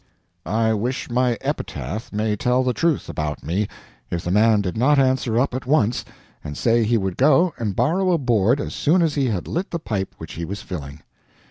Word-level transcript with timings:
I 0.47 0.73
wish 0.73 1.11
my 1.11 1.37
epitaph 1.41 2.11
may 2.11 2.35
tell 2.35 2.63
the 2.63 2.73
truth 2.73 3.07
about 3.07 3.43
me 3.43 3.67
if 4.09 4.23
the 4.23 4.31
man 4.31 4.61
did 4.61 4.75
not 4.75 4.97
answer 4.97 5.39
up 5.39 5.53
at 5.53 5.67
once, 5.67 6.03
and 6.43 6.57
say 6.57 6.83
he 6.83 6.97
would 6.97 7.17
go 7.17 7.53
and 7.59 7.75
borrow 7.75 8.09
a 8.11 8.17
board 8.17 8.59
as 8.59 8.73
soon 8.73 9.03
as 9.03 9.13
he 9.13 9.27
had 9.27 9.47
lit 9.47 9.69
the 9.69 9.77
pipe 9.77 10.15
which 10.17 10.33
he 10.33 10.43
was 10.43 10.63
filling. 10.63 11.01